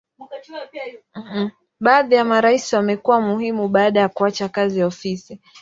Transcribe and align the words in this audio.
Baadhi 1.79 2.15
ya 2.15 2.25
marais 2.25 2.73
wamekuwa 2.73 3.21
muhimu 3.21 3.67
baada 3.67 3.99
ya 3.99 4.09
kuacha 4.09 4.49
kazi 4.49 4.83
ofisi. 4.83 5.41